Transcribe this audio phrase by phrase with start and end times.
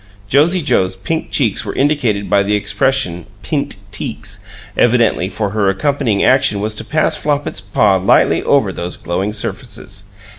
[0.27, 4.39] (Josie Joe's pink cheeks were indicated by the expression "pint teeks,"
[4.75, 10.05] evidently, for her accompanying action was to pass Flopit's paw lightly over those glowing surfaces.)